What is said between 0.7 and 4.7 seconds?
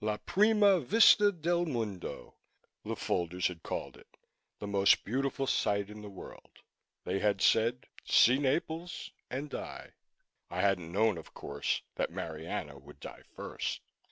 vista del mundo," the folders had called it the